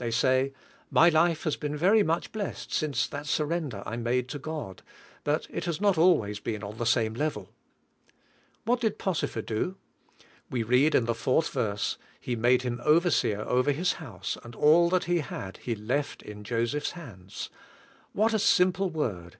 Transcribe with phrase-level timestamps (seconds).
[0.00, 0.52] They say:
[0.90, 4.82] "My life has been very much blessed since that surrender I made to God,
[5.22, 7.50] but it has not al ways been on the same level."
[8.64, 9.76] What did Potiphar do?
[10.50, 14.88] We read in the 4th verse: "He made him overseer over his house, and all
[14.88, 17.48] that he had he left in Joseph's hands."
[18.12, 19.34] What a simple vCord!